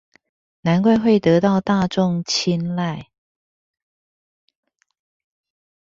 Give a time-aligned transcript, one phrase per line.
[0.61, 3.05] 難怪會得到大眾親睞